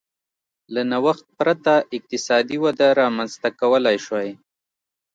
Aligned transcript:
له 0.73 0.81
نوښت 0.91 1.25
پرته 1.39 1.73
اقتصادي 1.97 2.57
وده 2.65 2.87
رامنځته 3.01 3.47
کولای 3.59 3.97
شوای. 4.05 4.31